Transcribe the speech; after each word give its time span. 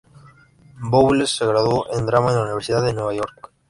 Bowles 0.81 1.29
se 1.29 1.45
graduó 1.45 1.85
en 1.95 2.07
Drama 2.07 2.31
en 2.31 2.37
la 2.37 2.41
Universidad 2.45 2.83
de 2.83 2.91
Nueva 2.93 3.13
York. 3.13 3.51